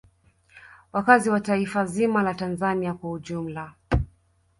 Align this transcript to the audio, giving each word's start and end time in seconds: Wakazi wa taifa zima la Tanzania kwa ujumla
Wakazi 0.93 1.29
wa 1.29 1.39
taifa 1.39 1.85
zima 1.85 2.23
la 2.23 2.33
Tanzania 2.33 2.93
kwa 2.93 3.11
ujumla 3.11 3.73